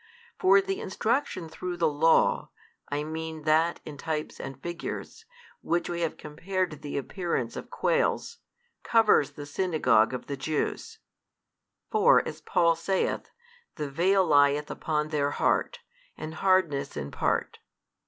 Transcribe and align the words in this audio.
For 0.39 0.61
the 0.61 0.81
instruction 0.81 1.47
through 1.47 1.77
the 1.77 1.87
Law, 1.87 2.49
I 2.89 3.03
mean 3.03 3.43
that 3.43 3.81
in 3.85 3.99
types 3.99 4.39
and 4.39 4.59
figures, 4.59 5.25
which 5.61 5.91
we 5.91 6.01
have 6.01 6.17
compared 6.17 6.71
to 6.71 6.77
the 6.77 6.97
appearance 6.97 7.55
of 7.55 7.69
quails, 7.69 8.39
covers 8.81 9.33
the 9.33 9.45
synagogue 9.45 10.11
of 10.11 10.25
the 10.25 10.35
Jews: 10.35 10.97
for, 11.91 12.27
as 12.27 12.41
Paul 12.41 12.75
saith, 12.75 13.29
the 13.75 13.91
veil 13.91 14.27
lieth 14.27 14.71
upon 14.71 15.09
their 15.09 15.29
heart, 15.29 15.81
and 16.17 16.33
hardness 16.33 16.97
in 16.97 17.11
part. 17.11 17.59